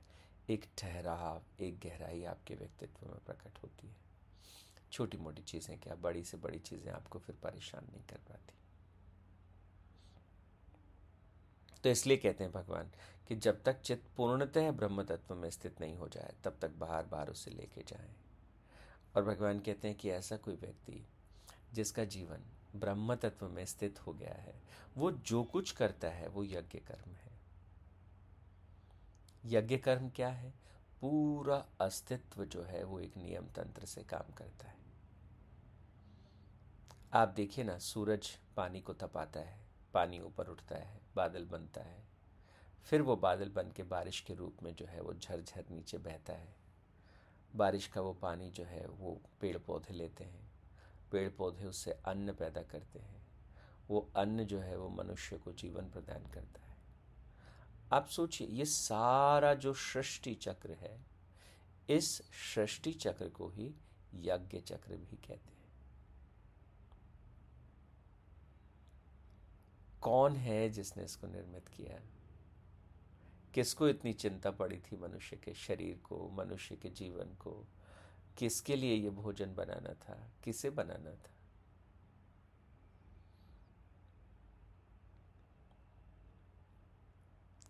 एक 0.50 0.66
ठहराव, 0.78 1.44
एक 1.60 1.80
गहराई 1.80 2.24
आपके 2.24 2.56
व्यक्तित्व 2.56 3.08
में 3.08 3.20
प्रकट 3.26 3.64
होती 3.64 3.88
है। 3.88 3.96
छोटी 4.92 5.18
मोटी 5.18 5.42
चीज़ें 5.42 5.80
क्या? 5.80 5.96
बड़ी 5.96 6.24
से 6.24 6.38
बड़ी 6.38 6.60
चीज़ें 6.60 6.92
आपको 6.92 7.20
फिर 7.20 7.36
परेशान 7.44 7.86
नहीं 7.86 8.04
कर 8.04 8.18
पाती। 8.18 8.54
तो 11.84 11.90
इसलिए 11.90 12.18
कहते 12.18 12.44
हैं 12.44 12.54
भगवान 12.54 12.92
कि 13.28 13.36
जब 13.36 13.64
तक 13.64 13.82
चित्त 13.82 14.16
पूर्णतः 14.18 14.72
ब्रह्म 14.72 15.04
तत्व 15.04 15.36
में 15.36 15.50
स्थित 15.50 15.82
नहीं 15.82 15.96
हो 15.96 16.08
जाए, 16.08 16.34
तब 16.44 16.58
तक 16.62 16.70
बार 16.70 17.06
बार 17.06 17.30
उसे 17.30 17.52
लेके 17.52 17.82
जाएँ। 17.82 18.16
और 19.16 19.24
भगवान 19.26 19.60
कहते 19.60 19.88
हैं 19.88 19.98
कि 19.98 20.10
ऐसा 20.10 20.38
कोई 20.38 20.56
व्यक्ति 20.56 21.08
जिसका 21.74 22.04
जीवन 22.04 22.40
ब्रह्म 22.76 23.16
तत्व 23.16 23.50
में 23.50 23.66
स्थित 23.66 24.08
हो 24.08 24.14
गया 24.14 24.34
है, 24.34 24.62
वो 24.98 25.12
जो 25.12 25.44
कुछ 25.44 25.72
करता 25.72 26.08
है, 26.08 26.28
वो 26.28 26.44
यज्ञ 26.44 26.80
कर्म 26.80 27.12
है। 27.12 27.40
यज्ञ 29.46 29.78
कर्म 29.78 30.10
क्या 30.10 30.30
है? 30.30 30.54
पूरा 31.02 31.66
अस्तित्व 31.82 32.46
जो 32.46 32.64
है, 32.64 32.84
वो 32.84 33.00
एक 33.00 33.18
नियम 33.18 33.48
तंत्र 33.48 33.86
से 33.86 34.04
काम 34.04 34.34
करता 34.34 34.68
है। 34.68 34.78
आप 37.14 37.30
देखिए 37.30 37.64
ना, 37.64 37.78
सूरज 37.78 38.38
पानी 38.58 38.82
को 38.82 38.94
तपाता 38.94 39.40
है, 39.40 39.60
पानी 39.94 40.20
ऊपर 40.20 40.48
उठता 40.48 40.76
है। 40.76 41.03
बादल 41.16 41.46
बनता 41.46 41.82
है। 41.82 42.04
फिर 42.86 43.02
वो 43.02 43.16
बादल 43.16 43.50
बन 43.50 43.72
के 43.72 43.84
बारिश 43.84 44.20
के 44.20 44.34
रूप 44.34 44.58
में 44.64 44.76
जो 44.76 44.86
है 44.86 45.02
वो 45.02 45.14
झरझर 45.14 45.66
नीचे 45.72 45.98
बहता 45.98 46.34
है। 46.34 46.56
बारिश 47.56 47.88
का 47.88 48.02
वो 48.02 48.14
पानी 48.14 48.52
जो 48.52 48.64
है 48.64 48.88
वो 48.88 49.22
पेड़ 49.42 49.58
पौधे 49.58 49.94
लेते 49.94 50.24
हैं। 50.24 50.52
पेड़ 51.12 51.30
पौधे 51.30 51.66
उससे 51.66 51.92
अन्न 51.92 52.34
पैदा 52.34 52.62
करते 52.62 53.00
हैं। 53.00 53.28
वो 53.90 54.10
अन्न 54.16 54.46
जो 54.46 54.60
है 54.60 54.78
वो 54.78 54.90
मनुष्य 54.90 55.38
को 55.38 55.52
जीवन 55.52 55.90
प्रदान 55.90 56.32
करता 56.32 56.62
है। 56.62 56.78
आप 57.92 58.08
सोचिए, 58.08 58.48
ये 58.48 58.66
सारा 58.66 59.54
जो 59.54 59.74
सृष्टि 59.74 60.36
चक्र 60.36 60.72
है, 60.72 61.06
इस 61.90 62.18
सृष्टि 62.22 62.94
चक्र 62.94 63.30
को 63.30 63.50
ही 63.50 63.76
यज्ञ 64.14 64.60
चक्र 64.60 64.98
भी 64.98 65.18
कहते 65.18 65.34
हैं। 65.34 65.63
कौन 70.04 70.36
है 70.36 70.70
जिसने 70.70 71.04
इसको 71.04 71.28
निर्मित 71.28 71.68
किया 71.68 72.00
किसको 73.54 73.88
इतनी 73.88 74.14
चिंता 74.14 74.52
पड़ी 74.52 74.78
थी 74.78 74.98
मनुष्य 74.98 75.36
के 75.36 75.54
शरीर 75.54 75.98
को, 76.04 76.30
मनुष्य 76.30 76.76
के 76.76 76.90
जीवन 76.90 77.36
को? 77.36 77.52
किसके 78.38 78.76
लिए 78.76 78.96
ये 78.96 79.10
भोजन 79.10 79.54
बनाना 79.56 79.94
था? 79.94 80.16
किसे 80.44 80.70
बनाना 80.70 81.12
था? 81.12 81.32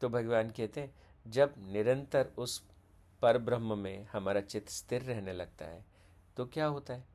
तो 0.02 0.10
भगवान 0.10 0.50
कहते 0.50 0.82
हैं, 0.82 0.94
जब 1.28 1.54
निरंतर 1.58 2.32
उस 2.38 2.62
पर 3.22 3.38
ब्रह्म 3.38 3.78
में 3.78 4.08
हमारा 4.12 4.42
चित्त 4.42 4.70
स्थिर 4.70 5.02
रहने 5.02 5.34
लगता 5.34 5.66
है 5.66 5.86
तो 6.38 6.46
क्या 6.46 6.66
होता 6.66 6.94
है? 6.94 7.06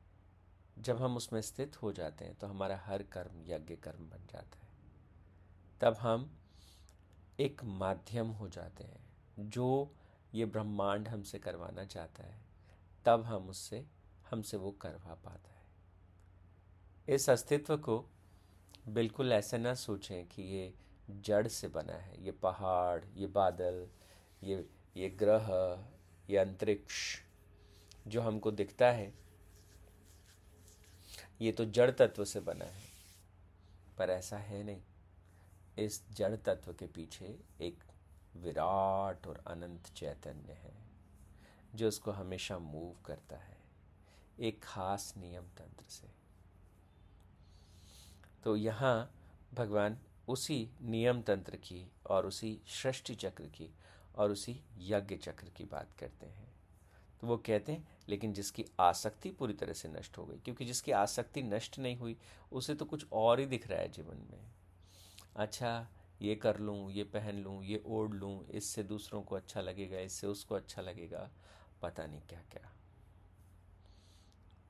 जब 0.79 1.01
हम 1.01 1.17
उसमें 1.17 1.41
स्थित 1.41 1.81
हो 1.81 1.91
जाते 1.93 2.25
हैं 2.25 2.35
तो 2.35 2.47
हमारा 2.47 2.77
हर 2.77 3.03
कर्म 3.03 3.43
यज्ञ 3.47 3.75
कर्म 3.75 4.09
बन 4.09 4.27
जाता 4.33 4.59
है। 4.59 4.68
तब 5.81 5.93
हम 5.93 6.37
एक 7.39 7.63
माध्यम 7.63 8.27
हो 8.27 8.49
जाते 8.49 8.83
हैं, 8.83 9.09
जो 9.39 9.95
ये 10.33 10.45
ब्रह्मांड 10.45 11.07
हमसे 11.07 11.39
करवाना 11.39 11.85
चाहता 11.85 12.23
है। 12.23 12.41
तब 13.05 13.23
हम 13.23 13.49
उससे, 13.49 13.85
हमसे 14.31 14.57
वो 14.57 14.71
करवा 14.71 15.13
पाता 15.13 15.49
है। 15.49 15.65
इस 17.15 17.29
अस्तित्व 17.29 17.77
को 17.77 18.05
बिल्कुल 18.87 19.33
ऐसे 19.33 19.57
ना 19.57 19.73
सोचें 19.73 20.27
कि 20.27 20.41
ये 20.41 20.73
जड़ 21.09 21.47
से 21.47 21.67
बना 21.67 21.93
है। 21.93 22.23
ये 22.23 22.31
पहाड़, 22.31 23.05
ये 23.15 23.27
बादल, 23.27 23.87
ये 24.43 24.69
ये 24.97 25.09
ग्रह, 25.09 25.47
ये 26.29 26.37
अंतरिक्ष, 26.37 27.21
जो 28.07 28.21
हमको 28.21 28.51
दिखता 28.51 28.91
है, 28.91 29.13
ये 31.41 31.51
तो 31.51 31.65
जड़ 31.65 31.91
तत्व 31.91 32.25
से 32.25 32.39
बना 32.39 32.65
है। 32.65 32.81
पर 33.97 34.09
ऐसा 34.09 34.37
है 34.37 34.63
नहीं। 34.63 34.81
इस 35.79 36.03
जड़ 36.11 36.35
तत्व 36.35 36.73
के 36.73 36.87
पीछे 36.87 37.39
एक 37.61 37.83
विराट 38.37 39.27
और 39.27 39.43
अनंत 39.47 39.87
चैतन्य 39.95 40.53
है, 40.53 40.73
जो 41.75 41.87
उसको 41.87 42.11
हमेशा 42.11 42.59
मूव 42.59 42.95
करता 43.05 43.37
है, 43.37 43.57
एक 44.39 44.63
खास 44.63 45.13
नियम 45.17 45.43
तंत्र 45.43 45.85
से। 45.89 46.07
तो 48.43 48.55
यहाँ 48.55 49.11
भगवान 49.53 49.97
उसी 50.27 50.69
नियम 50.81 51.21
तंत्र 51.21 51.55
की 51.55 51.91
और 52.09 52.25
उसी 52.25 52.61
सृष्टि 52.67 53.15
चक्र 53.15 53.43
की 53.43 53.73
और 54.15 54.31
उसी 54.31 54.61
यज्ञ 54.77 55.15
चक्र 55.15 55.49
की 55.49 55.63
बात 55.63 55.93
करते 55.93 56.25
हैं। 56.25 56.47
तो 57.21 57.27
वो 57.27 57.37
कहते 57.37 57.71
हैं, 57.71 57.87
लेकिन 58.09 58.33
जिसकी 58.33 58.65
आसक्ति 58.79 59.31
पूरी 59.31 59.53
तरह 59.53 59.73
से 59.73 59.89
नष्ट 59.89 60.17
हो 60.17 60.25
गई, 60.25 60.37
क्योंकि 60.37 60.65
जिसकी 60.65 60.91
आसक्ति 60.91 61.41
नष्ट 61.41 61.79
नहीं 61.79 61.97
हुई, 61.97 62.17
उसे 62.51 62.75
तो 62.75 62.85
कुछ 62.85 63.05
और 63.13 63.39
ही 63.39 63.45
दिख 63.45 63.67
रहा 63.67 63.79
है 63.79 63.89
जीवन 63.89 64.17
में। 64.31 64.58
अच्छा 65.39 65.87
ये 66.21 66.35
कर 66.35 66.57
लूँ, 66.57 66.91
ये 66.91 67.03
पहन 67.03 67.35
लूँ, 67.35 67.63
ये 67.63 67.81
ओढ़ 67.85 68.13
लूँ, 68.13 68.47
इससे 68.49 68.83
दूसरों 68.83 69.21
को 69.21 69.35
अच्छा 69.35 69.61
लगेगा, 69.61 69.99
इससे 69.99 70.27
उसको 70.27 70.55
अच्छा 70.55 70.81
लगेगा, 70.81 71.29
पता 71.81 72.05
नहीं 72.05 72.21
क्या 72.21 72.39
क्या 72.51 72.71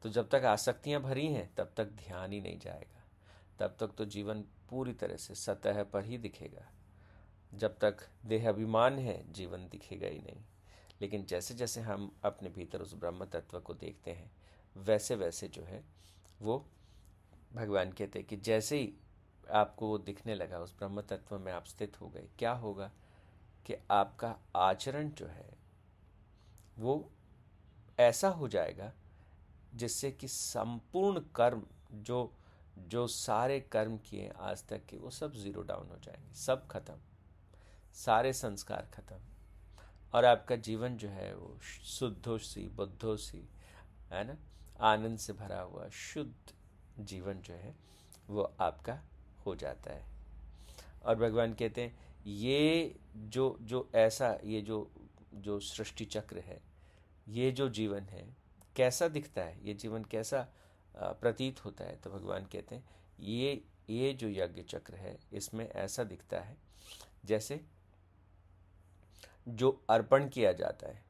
तो 0.04 0.10
जब 0.10 0.30
तक 0.30 0.44
आसक्तियाँ 0.46 1.02
भरी 1.02 1.26
हैं, 1.28 1.50
तब 1.56 1.74
तक 1.78 1.86
ध्यान 1.98 2.32
ही 2.32 2.42
नहीं 2.42 2.60
जाएगा। 2.60 3.04
तब 3.60 3.76
तक 3.80 3.94
तो 3.98 4.06
जीवन 4.06 4.44
पूरी 4.70 4.94
तरह 4.94 5.18
से 5.18 5.36
सतह 5.36 5.84
पर 5.84 6.06
ही 6.06 6.18
दिखेगा। 6.18 6.68
जब 7.54 7.78
तक 7.78 7.98
देह 8.26 8.48
अभिमान 8.50 9.00
है, 9.00 9.34
जीवन 9.34 9.68
दिखेगा 9.72 10.08
ही 10.08 10.20
नहीं। 10.20 10.44
लेकिन 11.02 11.26
जैसे 11.26 11.54
जैसे 11.54 11.82
हम 11.82 12.12
अपने 12.24 12.50
भीतर 12.50 12.82
उस 12.82 12.94
ब्रह्म 12.94 13.26
तत्व 13.26 13.60
को 13.60 13.74
देखते 13.74 14.12
हैं 14.12 14.32
वैसे 14.76 15.16
वैसे 15.16 15.48
जो 15.48 15.64
है, 15.64 15.84
वो 16.42 16.66
भगवान 17.54 17.92
कहते 17.92 18.20
हैं 18.20 18.28
कि 18.28 18.38
जैसे 18.38 18.78
ही 18.78 18.94
आपको 19.50 19.88
वो 19.88 19.98
दिखने 19.98 20.36
लगा, 20.36 20.60
उस 20.60 20.78
ब्रह्म 20.78 21.02
तत्व 21.02 21.40
में 21.40 21.52
आप 21.52 21.66
स्थित 21.66 22.02
हो 22.02 22.10
गए। 22.10 22.28
क्या 22.40 22.52
होगा 22.52 22.92
कि 23.66 23.76
आपका 23.92 24.36
आचरण 24.56 25.10
जो 25.10 25.26
है, 25.26 25.58
वो 26.80 27.12
ऐसा 28.00 28.30
हो 28.30 28.48
जाएगा 28.48 28.94
जिससे 29.76 30.12
कि 30.12 30.28
संपूर्ण 30.28 31.22
कर्म, 31.36 31.64
जो 31.94 32.34
जो 32.78 33.08
सारे 33.08 33.60
कर्म 33.60 33.98
किए 33.98 34.30
आज 34.30 34.64
तक 34.68 34.86
के, 34.86 34.98
वो 34.98 35.10
सब 35.10 35.34
ज़ीरो 35.34 35.62
डाउन 35.62 35.90
हो 35.90 35.98
जाएँगे, 35.98 36.34
सब 36.34 36.68
खत्म, 36.68 36.96
सारे 37.94 38.34
संस्कार 38.34 38.90
खत्म। 38.94 39.20
और 40.14 40.26
आपका 40.26 40.56
जीवन 40.56 40.98
जो 40.98 41.10
है 41.10 41.36
वो 41.36 41.60
शुद्धो 41.62 42.38
सी 42.38 42.68
बुद्धो 42.68 43.18
सी 43.18 43.50
है 44.12 44.24
ना? 44.24 44.38
आनंद 44.80 45.18
से 45.18 45.34
भरा 45.34 45.62
हुआ, 45.62 45.90
शुद्ध 45.90 46.54
जीवन 47.06 47.42
जो 47.42 47.54
है, 47.54 47.76
वो 48.28 48.56
आपका 48.60 49.00
हो 49.46 49.56
जाता 49.56 49.94
है। 49.94 50.06
और 51.04 51.16
भगवान 51.16 51.54
कहते 51.54 51.82
हैं, 51.82 51.98
ये 52.28 52.96
जो 53.16 53.58
जो 53.62 53.90
ऐसा, 53.96 54.38
ये 54.44 54.62
जो 54.62 54.92
जो 55.34 55.60
सृष्टि 55.60 56.06
चक्र 56.06 56.40
है, 56.40 56.62
ये 57.28 57.52
जो 57.52 57.70
जीवन 57.70 58.02
है, 58.02 58.36
कैसा 58.76 59.08
दिखता 59.08 59.42
है? 59.42 59.68
ये 59.68 59.74
जीवन 59.74 60.04
कैसा 60.04 60.48
प्रतीत 60.96 61.66
होता 61.66 61.84
है? 61.84 61.96
तो 61.96 62.10
भगवान 62.10 62.46
कहते 62.46 62.76
हैं, 62.76 62.90
ये 63.20 63.64
ये 63.90 64.14
जो 64.14 64.28
यज्ञ 64.28 64.62
चक्र 64.64 64.96
है, 64.96 65.20
इसमें 65.34 65.70
ऐसा 65.70 66.04
दिखता 66.04 66.40
है, 66.40 66.58
जैसे 67.26 67.66
जो 69.48 69.82
अर्पण 69.90 70.30
किया 70.30 70.54
जाता 70.54 70.88
है, 70.88 71.04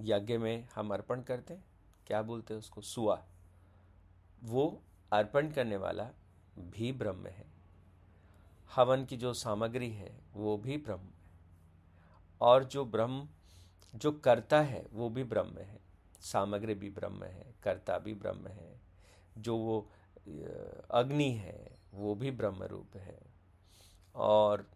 यज्ञ 0.00 0.36
में 0.36 0.68
हम 0.74 0.94
अर्पण 0.94 1.22
करते 1.22 1.54
हैं, 1.54 1.64
क्या 2.06 2.22
बोलते 2.22 2.54
हैं 2.54 2.58
उसको? 2.58 2.80
सुआ। 2.80 3.24
वो 4.42 4.82
अर्पण 5.12 5.50
करने 5.50 5.76
वाला 5.76 6.10
भी 6.58 6.92
ब्रह्म 6.92 7.26
है। 7.26 7.51
हवन 8.76 9.04
की 9.04 9.16
जो 9.16 9.34
सामग्री 9.34 9.90
है, 9.90 10.20
वो 10.34 10.56
भी 10.56 10.76
ब्रह्म 10.76 11.00
है। 11.00 11.22
और 12.40 12.64
जो 12.64 12.84
ब्रह्म, 12.84 13.28
जो 13.94 14.12
करता 14.12 14.60
है, 14.60 14.86
वो 14.92 15.08
भी 15.08 15.24
ब्रह्म 15.24 15.58
है। 15.58 15.80
सामग्री 16.20 16.74
भी 16.74 16.90
ब्रह्म 16.90 17.24
है, 17.24 17.54
कर्ता 17.62 17.98
भी 17.98 18.14
ब्रह्म 18.14 18.46
है। 18.46 18.80
जो 19.38 19.56
वो 19.56 19.90
अग्नि 20.90 21.32
है, 21.32 21.78
वो 21.94 22.14
भी 22.14 22.30
ब्रह्म 22.30 22.62
रूप 22.62 22.96
है। 22.96 23.20
और 24.14 24.70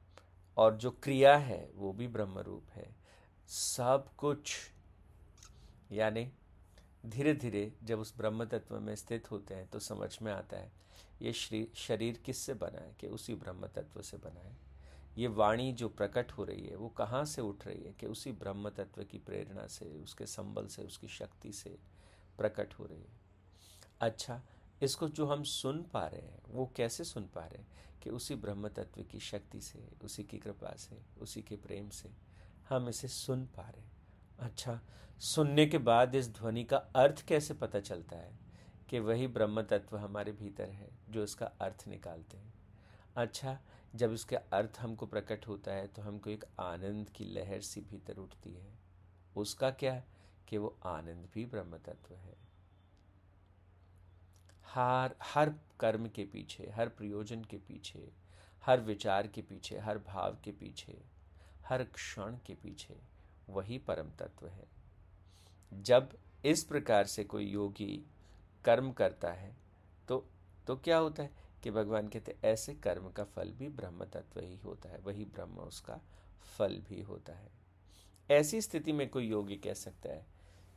और 0.56 0.76
जो 0.76 0.90
क्रिया 0.90 1.36
है, 1.36 1.70
वो 1.74 1.92
भी 1.92 2.08
ब्रह्म 2.08 2.38
रूप 2.38 2.64
है। 2.70 2.96
सब 3.48 4.10
कुछ, 4.18 4.56
यानी 5.92 6.32
धीरे 7.06 7.34
धीरे 7.34 7.72
जब 7.84 7.98
उस 7.98 8.16
ब्रह्म 8.16 8.44
तत्व 8.44 8.78
में 8.80 8.94
स्थित 8.96 9.30
होते 9.30 9.54
हैं 9.54 9.66
तो 9.66 9.78
समझ 9.78 10.18
में 10.22 10.32
आता 10.32 10.56
है, 10.56 10.70
ये 11.22 11.32
शरीर 11.76 12.20
किससे 12.26 12.54
बना 12.54 12.80
है 12.80 12.94
कि 13.00 13.06
उसी 13.06 13.34
ब्रह्म 13.34 13.66
तत्व 13.66 14.02
से 14.02 14.16
बना 14.16 14.40
है? 14.40 14.56
ये 15.18 15.26
वाणी 15.26 15.72
जो 15.72 15.88
प्रकट 15.88 16.32
हो 16.32 16.44
रही 16.44 16.66
है, 16.66 16.76
वो 16.76 16.88
कहाँ 16.88 17.24
से 17.24 17.42
उठ 17.42 17.66
रही 17.66 17.84
है 17.84 17.92
कि 17.92 18.06
उसी 18.06 18.32
ब्रह्म 18.32 18.70
तत्व 18.70 19.02
की 19.04 19.18
प्रेरणा 19.18 19.66
से, 19.66 19.92
उसके 19.94 20.26
संबल 20.26 20.66
से, 20.66 20.82
उसकी 20.82 21.08
शक्ति 21.08 21.52
से 21.52 21.78
प्रकट 22.38 22.74
हो 22.74 22.86
रही 22.86 23.00
है? 23.00 23.20
अच्छा 24.00 24.42
इसको 24.82 25.08
जो 25.08 25.26
हम 25.26 25.42
सुन 25.42 25.82
पा 25.92 26.06
रहे 26.06 26.20
हैं, 26.20 26.42
वो 26.48 26.70
कैसे 26.76 27.04
सुन 27.04 27.28
पा 27.34 27.40
रहे 27.40 27.62
हैं 27.62 28.00
कि 28.02 28.10
उसी 28.10 28.34
ब्रह्म 28.34 28.68
तत्व 28.68 29.02
की 29.02 29.20
शक्ति 29.20 29.60
से, 29.60 29.88
उसी 30.04 30.24
की 30.24 30.38
कृपा 30.38 30.74
से, 30.78 31.02
उसी 31.20 31.42
के 31.42 31.56
प्रेम 31.56 31.88
से 31.90 32.10
हम 32.68 32.88
इसे 32.88 33.08
सुन 33.08 33.46
पा 33.46 33.62
रहे 33.62 33.80
हैं? 33.80 33.95
अच्छा 34.40 34.80
सुनने 35.18 35.66
के 35.66 35.78
बाद 35.78 36.14
इस 36.14 36.28
ध्वनि 36.28 36.64
का 36.64 36.76
अर्थ 36.76 37.26
कैसे 37.26 37.54
पता 37.54 37.80
चलता 37.80 38.16
है 38.16 38.38
कि 38.90 38.98
वही 38.98 39.26
ब्रह्म 39.26 39.62
तत्व 39.62 39.96
हमारे 39.96 40.32
भीतर 40.32 40.70
है, 40.70 40.88
जो 41.10 41.24
इसका 41.24 41.46
अर्थ 41.46 41.84
निकालते 41.88 42.36
हैं? 42.36 42.52
अच्छा 43.16 43.58
जब 43.94 44.12
इसका 44.12 44.36
अर्थ 44.52 44.78
हमको 44.80 45.06
प्रकट 45.06 45.48
होता 45.48 45.72
है 45.72 45.86
तो 45.86 46.02
हमको 46.02 46.30
एक 46.30 46.44
आनंद 46.60 47.10
की 47.10 47.24
लहर 47.24 47.60
सी 47.60 47.80
भीतर 47.80 48.16
उठती 48.16 48.54
है। 48.54 48.78
उसका 49.36 49.70
क्या? 49.70 50.02
कि 50.48 50.58
वो 50.58 50.76
आनंद 50.86 51.28
भी 51.34 51.44
ब्रह्म 51.46 51.78
तत्व 51.78 52.14
है। 52.14 52.36
हर 54.66 55.14
हर 55.22 55.54
कर्म 55.80 56.08
के 56.08 56.24
पीछे, 56.24 56.70
हर 56.70 56.88
प्रयोजन 56.88 57.44
के 57.44 57.56
पीछे, 57.56 58.12
हर 58.66 58.80
विचार 58.80 59.26
के 59.26 59.42
पीछे, 59.42 59.78
हर 59.78 59.98
भाव 59.98 60.38
के 60.44 60.52
पीछे, 60.52 61.02
हर 61.66 61.84
क्षण 61.84 62.36
के 62.46 62.54
पीछे 62.54 63.15
वही 63.48 63.78
परम 63.78 64.10
तत्व 64.10 64.46
है। 64.46 64.66
जब 65.72 66.18
इस 66.44 66.64
प्रकार 66.64 67.04
से 67.04 67.24
कोई 67.24 67.44
योगी 67.44 68.06
कर्म 68.64 68.92
करता 68.92 69.32
है 69.32 69.56
तो 70.08 70.26
तो 70.66 70.76
क्या 70.76 70.98
होता 70.98 71.22
है 71.22 71.30
कि 71.62 71.70
भगवान 71.70 72.08
कहते 72.08 72.36
ऐसे 72.44 72.74
कर्म 72.74 73.10
का 73.10 73.24
फल 73.24 73.52
भी 73.52 73.68
ब्रह्म 73.68 74.04
तत्व 74.04 74.40
ही 74.40 74.56
होता 74.56 74.88
है, 74.88 74.98
वही 74.98 75.24
ब्रह्म 75.24 75.58
उसका 75.58 76.00
फल 76.58 76.82
भी 76.88 77.02
होता 77.02 77.32
है। 77.32 77.50
ऐसी 78.30 78.60
स्थिति 78.60 78.92
में 78.92 79.08
कोई 79.08 79.26
योगी 79.26 79.56
कह 79.56 79.74
सकता 79.74 80.08
है 80.08 80.26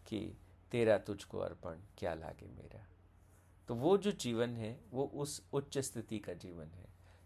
कि, 0.08 0.38
तेरा 0.72 0.98
तुझको 0.98 1.40
अर्पण, 1.40 1.80
क्या 1.98 2.14
लागे 2.14 2.48
मेरा? 2.48 2.86
तो 3.68 3.76
वो 3.76 3.98
जो 3.98 4.12
जीवन 4.12 4.50
है, 4.50 4.80
वो 4.92 5.04
उस 5.04 5.44
उच्च 5.54 5.78
स्थिति 5.78 6.20
का 6.20 6.34
जीवन 6.34 6.66
है। 6.66 6.86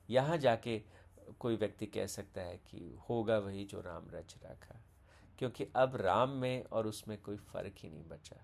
यहाँ 0.10 0.38
जाके 0.38 0.82
कोई 1.40 1.56
व्यक्ति 1.56 1.86
कह 1.86 2.08
सकता 2.08 2.42
है 2.42 2.58
कि, 2.58 2.98
होगा 3.10 3.38
वही 3.38 3.66
जो 3.66 3.82
राम 3.82 4.08
रच 4.10 4.36
रखा। 4.44 4.80
क्योंकि 5.44 5.68
अब 5.76 5.96
राम 5.96 6.30
में 6.30 6.64
और 6.64 6.88
उसमें 6.88 7.22
कोई 7.22 7.38
फ़र्क 7.38 7.74
ही 7.78 7.90
नहीं 7.90 8.04
बचा। 8.04 8.44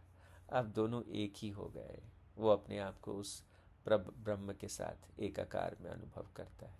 अब 0.59 0.65
दोनों 0.65 1.03
एक 1.03 1.33
ही 1.37 1.49
हो 1.49 1.65
गए। 1.65 2.01
वो 2.37 2.49
अपने 2.49 2.79
आप 2.79 2.99
को 2.99 3.13
उस 3.13 3.43
ब्रह्म 3.87 4.53
के 4.53 4.67
साथ 4.67 5.19
एकाकार 5.19 5.77
में 5.81 5.91
अनुभव 5.91 6.27
करता 6.35 6.65
है। 6.65 6.75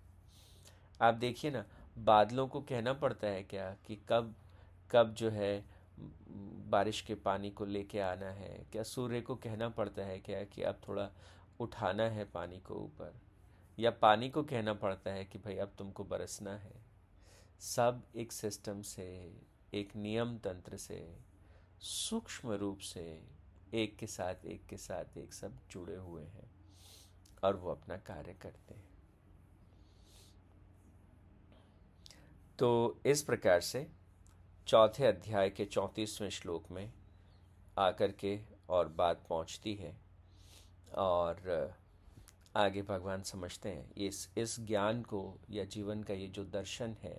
आप 1.00 1.14
देखिए 1.14 1.50
ना, 1.50 1.64
बादलों 1.98 2.48
को 2.48 2.60
कहना 2.60 2.92
पड़ता 2.92 3.26
है 3.26 3.42
क्या 3.42 3.74
कि 3.86 3.96
कब 4.08 4.34
कब 4.90 5.14
जो 5.14 5.30
है, 5.30 5.64
बारिश 6.68 7.00
के 7.00 7.14
पानी 7.14 7.50
को 7.50 7.64
लेके 7.64 8.00
आना 8.00 8.30
है? 8.30 8.66
क्या 8.72 8.82
सूर्य 8.82 9.20
को 9.20 9.36
कहना 9.36 9.68
पड़ता 9.68 10.02
है 10.02 10.20
क्या 10.20 10.44
कि 10.44 10.62
अब 10.62 10.80
थोड़ा 10.88 11.10
उठाना 11.60 12.02
है 12.02 12.24
पानी 12.24 12.58
को 12.58 12.74
ऊपर? 12.74 13.20
या 13.78 13.90
पानी 13.90 14.30
को 14.30 14.42
कहना 14.42 14.74
पड़ता 14.74 15.10
है 15.10 15.24
कि 15.24 15.38
भाई 15.38 15.56
अब 15.56 15.72
तुमको 15.78 16.04
बरसना 16.04 16.56
है? 16.56 16.90
सब 17.60 18.02
एक 18.16 18.32
सिस्टम 18.32 18.82
से 18.82 19.32
एक 19.74 19.94
नियम 19.96 20.36
तंत्र 20.38 20.76
से, 20.76 21.16
सूक्ष्म 21.80 22.52
रूप 22.52 22.78
से 22.78 23.02
एक 23.74 23.96
के 23.96 24.06
साथ, 24.06 24.44
एक 24.44 24.66
के 24.66 24.76
साथ 24.76 25.18
एक 25.18 25.32
सब 25.32 25.58
जुड़े 25.70 25.96
हुए 25.96 26.22
हैं 26.22 26.50
और 27.44 27.56
वो 27.56 27.70
अपना 27.70 27.96
कार्य 27.96 28.34
करते 28.42 28.74
हैं। 28.74 28.88
तो 32.58 33.00
इस 33.06 33.22
प्रकार 33.22 33.60
से 33.60 33.86
चौथे 34.66 35.06
अध्याय 35.06 35.50
के 35.50 35.64
चौंतीसवें 35.64 36.28
श्लोक 36.30 36.70
में 36.70 36.92
आकर 37.78 38.12
के 38.12 38.38
और 38.68 38.88
बात 38.88 39.24
पहुँचती 39.28 39.74
है 39.74 39.94
और 40.94 41.74
आगे 42.56 42.82
भगवान 42.82 43.22
समझते 43.22 43.68
हैं, 43.68 43.94
इस 43.96 44.28
इस 44.38 44.58
ज्ञान 44.60 45.02
को 45.02 45.38
या 45.50 45.64
जीवन 45.64 46.02
का 46.02 46.14
ये 46.14 46.26
जो 46.28 46.44
दर्शन 46.44 46.96
है, 47.02 47.16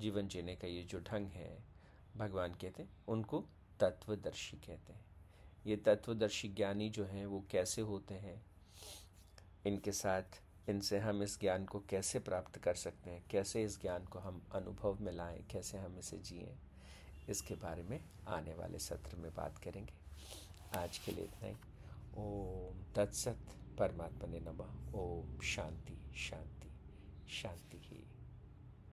जीवन 0.00 0.28
जीने 0.28 0.56
का 0.56 0.68
ये 0.68 0.82
जो 0.82 1.00
ढंग 1.00 1.28
है 1.28 1.75
भगवान 2.16 2.54
कहते 2.54 2.82
हैं, 2.82 2.90
उनको 3.08 3.44
तत्वदर्शी 3.80 4.56
कहते 4.56 4.92
हैं। 4.92 5.04
ये 5.66 5.76
तत्वदर्शी 5.76 6.48
ज्ञानी 6.48 6.90
जो 6.90 7.04
हैं, 7.04 7.26
वो 7.26 7.44
कैसे 7.50 7.82
होते 7.82 8.14
हैं? 8.14 8.46
इनके 9.66 9.92
साथ, 9.92 10.22
इनसे 10.68 10.98
हम 10.98 11.22
इस 11.22 11.40
ज्ञान 11.40 11.64
को 11.64 11.80
कैसे 11.80 12.18
प्राप्त 12.18 12.58
कर 12.58 12.74
सकते 12.74 13.10
हैं? 13.10 13.24
कैसे 13.30 13.64
इस 13.64 13.80
ज्ञान 13.80 14.04
को 14.04 14.18
हम 14.18 14.42
अनुभव 14.52 14.98
में 15.00 15.12
लाएँ? 15.12 15.42
कैसे 15.42 15.78
हम 15.78 15.98
इसे 15.98 16.18
जिएँ? 16.18 16.58
इसके 17.28 17.54
बारे 17.54 17.82
में 17.82 18.04
आने 18.28 18.54
वाले 18.54 18.78
सत्र 18.78 19.16
में 19.16 19.34
बात 19.34 19.58
करेंगे। 19.58 19.94
आज 20.78 20.98
के 20.98 21.12
लिए 21.12 21.24
इतना 21.24 21.48
ही। 21.48 21.56
ओम 22.16 22.84
तत्सत 22.96 23.38
परमात्मा 23.78 24.26
ने 24.26 24.40
नमः। 24.40 24.94
ओम 24.94 25.40
शांति 25.40 26.12
शांति 26.16 26.70
शांति 27.32 27.78
ही। 27.78 28.15